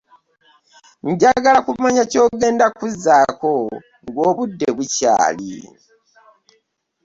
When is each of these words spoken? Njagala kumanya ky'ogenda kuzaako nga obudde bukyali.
Njagala 1.09 1.59
kumanya 1.67 2.03
ky'ogenda 2.11 2.65
kuzaako 2.77 3.53
nga 4.07 4.21
obudde 4.29 4.67
bukyali. 4.77 5.53